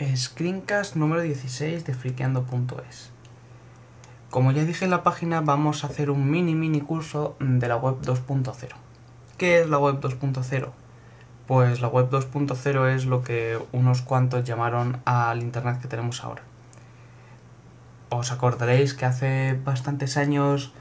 [0.00, 3.10] Screencast número 16 de friqueando.es.
[4.30, 7.76] Como ya dije en la página, vamos a hacer un mini mini curso de la
[7.76, 8.68] web 2.0.
[9.36, 10.70] ¿Qué es la web 2.0?
[11.46, 16.42] Pues la web 2.0 es lo que unos cuantos llamaron al internet que tenemos ahora.
[18.08, 20.72] Os acordaréis que hace bastantes años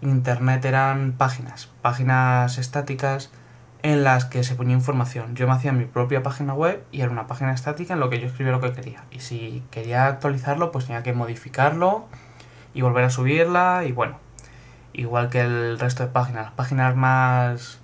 [0.00, 3.30] internet eran páginas, páginas estáticas
[3.82, 5.34] en las que se ponía información.
[5.34, 8.20] Yo me hacía mi propia página web y era una página estática en lo que
[8.20, 9.04] yo escribía lo que quería.
[9.10, 12.06] Y si quería actualizarlo, pues tenía que modificarlo
[12.74, 14.18] y volver a subirla y bueno,
[14.92, 16.44] igual que el resto de páginas.
[16.44, 17.80] Las páginas más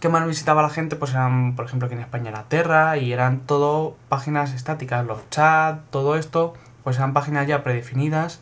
[0.00, 3.12] que más visitaba la gente pues eran, por ejemplo, aquí en España la Terra y
[3.12, 8.40] eran todo páginas estáticas, los chats, todo esto, pues eran páginas ya predefinidas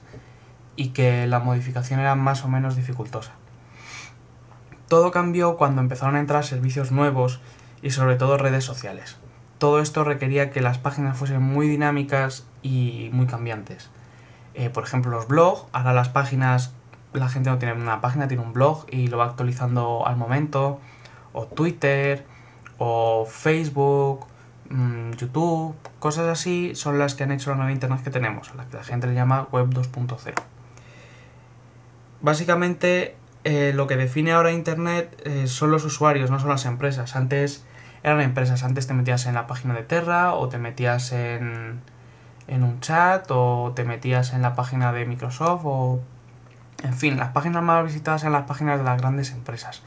[0.77, 3.33] y que la modificación era más o menos dificultosa.
[4.91, 7.39] Todo cambió cuando empezaron a entrar servicios nuevos
[7.81, 9.19] y sobre todo redes sociales.
[9.59, 13.89] Todo esto requería que las páginas fuesen muy dinámicas y muy cambiantes.
[14.55, 16.75] Eh, por ejemplo, los blogs, ahora las páginas,
[17.13, 20.81] la gente no tiene una página, tiene un blog y lo va actualizando al momento,
[21.35, 22.27] o Twitter,
[22.79, 24.27] o Facebook,
[24.71, 28.57] mmm, YouTube, cosas así son las que han hecho la nueva internet que tenemos, a
[28.57, 30.35] la que la gente le llama Web 2.0.
[32.23, 37.17] Básicamente eh, lo que define ahora Internet eh, son los usuarios, no son las empresas.
[37.17, 37.65] Antes
[38.03, 41.81] eran empresas, antes te metías en la página de Terra o te metías en,
[42.49, 46.01] en un chat o te metías en la página de Microsoft o...
[46.83, 49.83] En fin, las páginas más visitadas eran las páginas de las grandes empresas.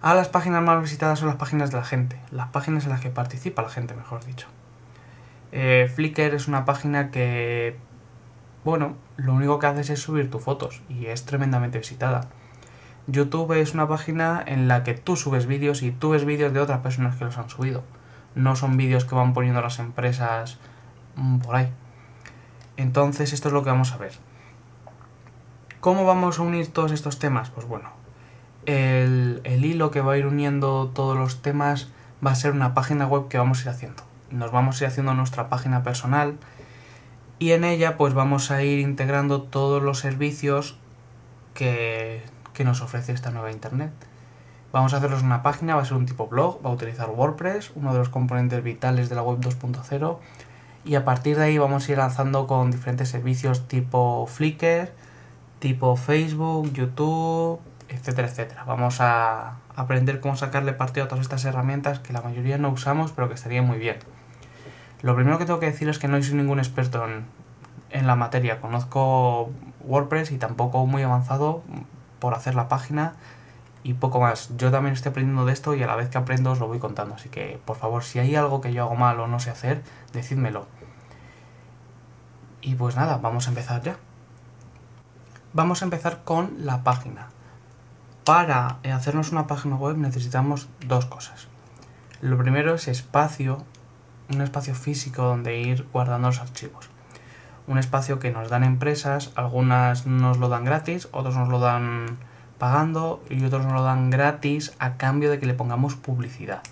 [0.00, 3.00] Ahora las páginas más visitadas son las páginas de la gente, las páginas en las
[3.00, 4.46] que participa la gente, mejor dicho.
[5.50, 7.76] Eh, Flickr es una página que,
[8.64, 12.28] bueno, lo único que haces es subir tus fotos y es tremendamente visitada.
[13.10, 16.60] YouTube es una página en la que tú subes vídeos y tú ves vídeos de
[16.60, 17.82] otras personas que los han subido.
[18.34, 20.58] No son vídeos que van poniendo las empresas
[21.16, 21.72] mm, por ahí.
[22.76, 24.12] Entonces esto es lo que vamos a ver.
[25.80, 27.48] ¿Cómo vamos a unir todos estos temas?
[27.48, 27.88] Pues bueno,
[28.66, 31.88] el, el, hilo que va a ir uniendo todos los temas
[32.24, 34.02] va a ser una página web que vamos a ir haciendo.
[34.30, 36.36] Nos vamos a ir haciendo nuestra página personal
[37.38, 40.76] y en ella pues vamos a ir integrando todos los servicios
[41.54, 42.22] que
[42.58, 43.92] que nos ofrece esta nueva internet.
[44.72, 47.70] Vamos a hacerlos una página, va a ser un tipo blog, va a utilizar WordPress,
[47.76, 50.18] uno de los componentes vitales de la web 2.0
[50.84, 54.90] y a partir de ahí vamos a ir lanzando con diferentes servicios tipo Flickr,
[55.60, 58.64] tipo Facebook, YouTube, etcétera, etcétera.
[58.64, 63.12] Vamos a aprender cómo sacarle partido a todas estas herramientas que la mayoría no usamos
[63.12, 63.98] pero que estaría muy bien.
[65.02, 67.24] Lo primero que tengo que decir es que no soy ningún experto en,
[67.90, 68.60] en la materia.
[68.60, 69.52] Conozco
[69.84, 71.62] WordPress y tampoco muy avanzado,
[72.18, 73.14] por hacer la página
[73.82, 74.50] y poco más.
[74.56, 76.78] Yo también estoy aprendiendo de esto y a la vez que aprendo os lo voy
[76.78, 77.14] contando.
[77.14, 79.82] Así que, por favor, si hay algo que yo hago mal o no sé hacer,
[80.12, 80.66] decídmelo.
[82.60, 83.96] Y pues nada, vamos a empezar ya.
[85.52, 87.28] Vamos a empezar con la página.
[88.24, 91.48] Para hacernos una página web necesitamos dos cosas.
[92.20, 93.64] Lo primero es espacio,
[94.32, 96.90] un espacio físico donde ir guardando los archivos
[97.68, 102.16] un espacio que nos dan empresas, algunas nos lo dan gratis, otros nos lo dan
[102.58, 106.62] pagando y otros nos lo dan gratis a cambio de que le pongamos publicidad.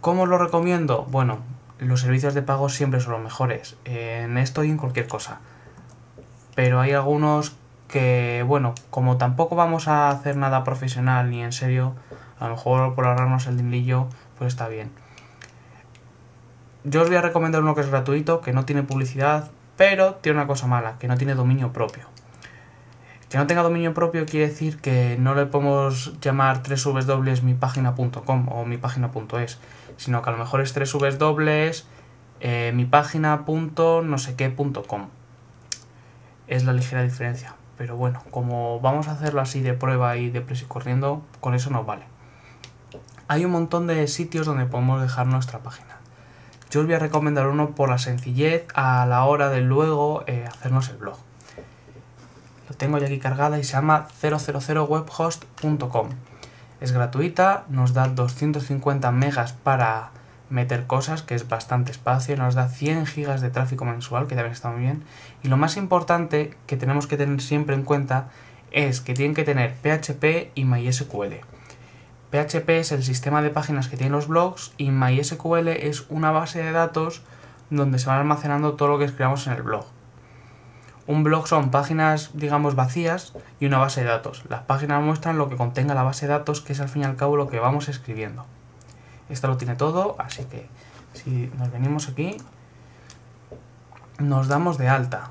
[0.00, 1.06] ¿Cómo os lo recomiendo?
[1.10, 1.38] Bueno,
[1.78, 5.38] los servicios de pago siempre son los mejores, en esto y en cualquier cosa.
[6.54, 7.56] Pero hay algunos
[7.88, 11.94] que, bueno, como tampoco vamos a hacer nada profesional ni en serio,
[12.40, 14.08] a lo mejor por ahorrarnos el dinillo,
[14.38, 14.90] pues está bien.
[16.84, 20.38] Yo os voy a recomendar uno que es gratuito, que no tiene publicidad, pero tiene
[20.38, 22.06] una cosa mala, que no tiene dominio propio.
[23.28, 29.58] Que no tenga dominio propio quiere decir que no le podemos llamar www.mipagina.com o mipagina.es,
[29.96, 31.94] sino que a lo mejor es www
[32.40, 32.72] eh,
[34.18, 35.08] sé qué punto com.
[36.46, 37.54] Es la ligera diferencia.
[37.78, 41.54] Pero bueno, como vamos a hacerlo así de prueba y de presa y corriendo, con
[41.54, 42.04] eso nos vale.
[43.26, 45.98] Hay un montón de sitios donde podemos dejar nuestra página.
[46.74, 50.44] Yo os voy a recomendar uno por la sencillez a la hora de luego eh,
[50.48, 51.16] hacernos el blog.
[52.68, 56.08] Lo tengo ya aquí cargada y se llama 000webhost.com.
[56.80, 60.10] Es gratuita, nos da 250 megas para
[60.50, 64.54] meter cosas, que es bastante espacio, nos da 100 gigas de tráfico mensual, que también
[64.54, 65.04] está muy bien.
[65.44, 68.30] Y lo más importante que tenemos que tener siempre en cuenta
[68.72, 71.53] es que tienen que tener PHP y MySQL.
[72.34, 76.60] PHP es el sistema de páginas que tienen los blogs y MySQL es una base
[76.64, 77.22] de datos
[77.70, 79.86] donde se van almacenando todo lo que escribamos en el blog.
[81.06, 84.42] Un blog son páginas, digamos, vacías y una base de datos.
[84.48, 87.04] Las páginas muestran lo que contenga la base de datos, que es al fin y
[87.04, 88.44] al cabo lo que vamos escribiendo.
[89.28, 90.66] Esto lo tiene todo, así que
[91.12, 92.36] Si nos venimos aquí,
[94.18, 95.30] nos damos de alta.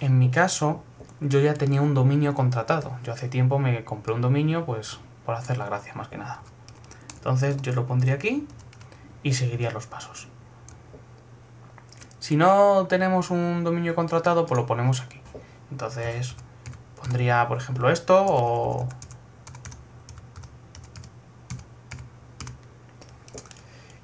[0.00, 0.82] En mi caso,
[1.20, 2.96] yo ya tenía un dominio contratado.
[3.04, 6.40] Yo hace tiempo me compré un dominio, pues por hacer la gracia más que nada.
[7.16, 8.46] Entonces yo lo pondría aquí
[9.22, 10.28] y seguiría los pasos.
[12.20, 15.20] Si no tenemos un dominio contratado, pues lo ponemos aquí.
[15.70, 16.34] Entonces
[16.96, 18.88] pondría, por ejemplo, esto o...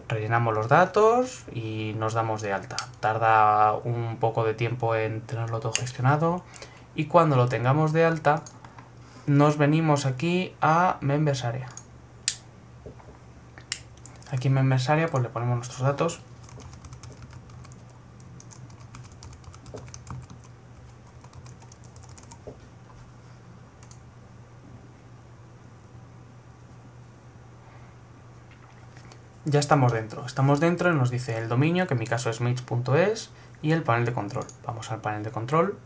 [0.07, 2.77] rellenamos los datos y nos damos de alta.
[2.99, 6.43] Tarda un poco de tiempo en tenerlo todo gestionado
[6.95, 8.41] y cuando lo tengamos de alta
[9.25, 11.67] nos venimos aquí a Members Area.
[14.31, 16.21] Aquí en Members Area pues le ponemos nuestros datos
[29.47, 30.25] ya estamos dentro.
[30.25, 33.81] Estamos dentro y nos dice el dominio, que en mi caso es mitch.es, y el
[33.81, 34.45] panel de control.
[34.65, 35.77] Vamos al panel de control.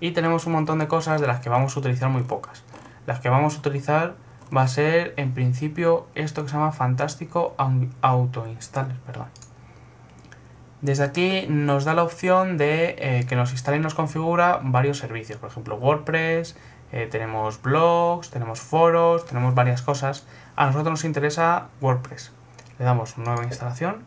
[0.00, 2.64] Y tenemos un montón de cosas de las que vamos a utilizar muy pocas.
[3.06, 4.16] Las que vamos a utilizar
[4.54, 7.54] va a ser, en principio, esto que se llama Fantástico
[8.00, 8.96] Autoinstaller.
[9.06, 9.26] Perdón.
[10.80, 14.98] Desde aquí nos da la opción de eh, que nos instale y nos configura varios
[14.98, 15.38] servicios.
[15.38, 16.56] Por ejemplo, WordPress,
[16.96, 20.26] eh, tenemos blogs, tenemos foros, tenemos varias cosas.
[20.56, 22.32] A nosotros nos interesa WordPress.
[22.78, 24.02] Le damos nueva instalación.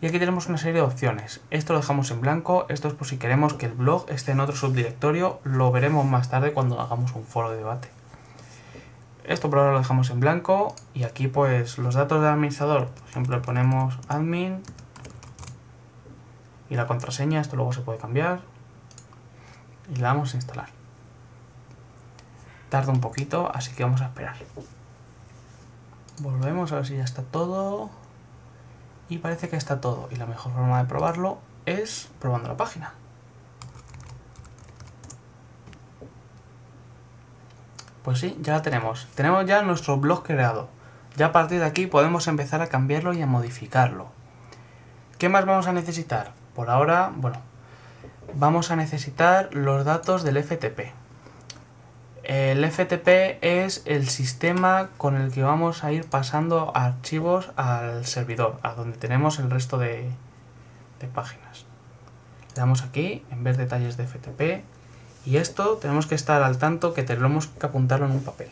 [0.00, 1.42] Y aquí tenemos una serie de opciones.
[1.50, 2.64] Esto lo dejamos en blanco.
[2.70, 5.40] Esto es por si queremos que el blog esté en otro subdirectorio.
[5.44, 7.90] Lo veremos más tarde cuando hagamos un foro de debate.
[9.24, 10.74] Esto por ahora lo dejamos en blanco.
[10.94, 12.88] Y aquí pues los datos del administrador.
[12.88, 14.62] Por ejemplo ponemos admin.
[16.70, 17.42] Y la contraseña.
[17.42, 18.55] Esto luego se puede cambiar
[19.90, 20.68] y le damos a instalar.
[22.68, 24.36] Tarda un poquito, así que vamos a esperar.
[26.20, 27.90] Volvemos a ver si ya está todo.
[29.08, 30.08] Y parece que está todo.
[30.10, 32.92] Y la mejor forma de probarlo es probando la página.
[38.02, 39.08] Pues sí, ya la tenemos.
[39.14, 40.68] Tenemos ya nuestro blog creado.
[41.16, 44.08] Ya a partir de aquí podemos empezar a cambiarlo y a modificarlo.
[45.18, 46.32] ¿Qué más vamos a necesitar?
[46.54, 47.38] Por ahora, bueno,
[48.38, 50.92] vamos a necesitar los datos del FTP.
[52.22, 58.58] El FTP es el sistema con el que vamos a ir pasando archivos al servidor,
[58.62, 60.10] a donde tenemos el resto de,
[61.14, 61.64] páginas.
[62.48, 64.64] Le damos aquí, en ver detalles de FTP,
[65.24, 68.50] y esto tenemos que estar al tanto que tenemos que apuntarlo en un papel.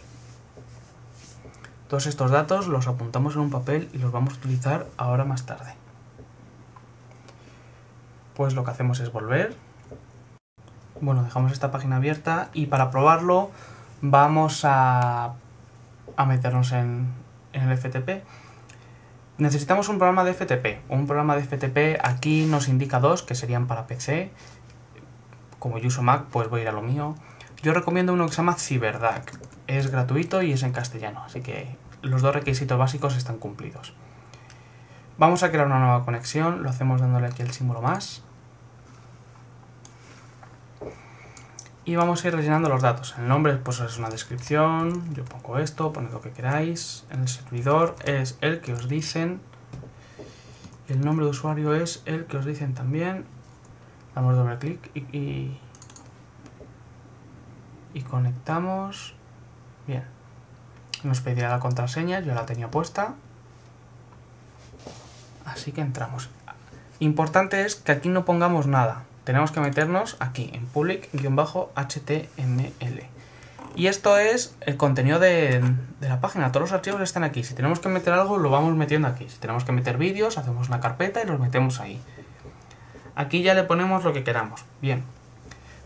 [1.89, 5.47] Todos estos datos los apuntamos en un papel y los vamos a utilizar ahora más
[5.47, 5.75] tarde.
[8.35, 9.55] Pues lo que hacemos es volver
[11.01, 13.51] bueno, dejamos esta página abierta y para probarlo
[14.01, 15.35] vamos a,
[16.27, 17.13] meternos en,
[17.53, 18.25] el FTP.
[19.39, 20.91] Necesitamos un programa de FTP.
[20.91, 24.31] Un programa de FTP aquí nos indica dos que serían para PC.
[25.59, 27.15] Como yo uso Mac, pues voy a ir a lo mío.
[27.63, 29.39] Yo recomiendo uno que se llama CyberDAC.
[29.67, 33.95] Es gratuito y es en castellano, así que los dos requisitos básicos están cumplidos.
[35.17, 38.23] Vamos a crear una nueva conexión, lo hacemos dándole aquí el símbolo más.
[41.85, 43.15] Y vamos a ir rellenando los datos.
[43.19, 47.05] El nombre pues es una descripción, yo pongo esto, poned lo que queráis.
[47.11, 49.41] El servidor es el que os dicen.
[50.89, 53.27] El nombre de usuario es el que os dicen también.
[54.15, 55.59] Damos doble clic y,
[57.93, 59.15] y, conectamos.
[59.87, 60.05] Bien.
[61.03, 63.15] Nos pedirá la contraseña, yo la tenía puesta.
[65.45, 66.31] Así que entramos.
[67.01, 71.15] Importante es que aquí no pongamos nada tenemos que meternos aquí en public-html.
[73.77, 75.61] Y esto es el contenido de,
[76.01, 76.53] la página.
[76.53, 77.43] Todos los archivos están aquí.
[77.43, 79.29] Si tenemos que meter algo, lo vamos metiendo aquí.
[79.29, 82.01] Si tenemos que meter vídeos, hacemos una carpeta y los metemos ahí.
[83.17, 84.65] Aquí ya le ponemos lo que queramos.
[84.81, 85.03] Bien.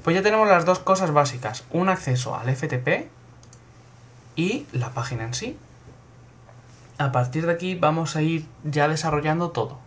[0.05, 1.65] Pues ya tenemos las dos cosas básicas.
[1.71, 3.09] Un acceso al FTP
[4.37, 5.57] y la página en sí.
[6.99, 9.79] A partir de aquí vamos a ir ya desarrollando todo.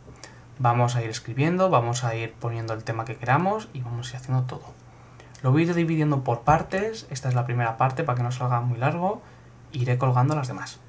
[0.64, 4.10] Vamos a ir escribiendo, vamos a ir poniendo el tema que queramos y vamos a
[4.12, 4.62] ir haciendo todo.
[5.42, 8.32] Lo voy a ir dividiendo por partes, esta es la primera parte para que no
[8.32, 9.24] salga muy largo,
[9.72, 10.80] iré colgando las demás.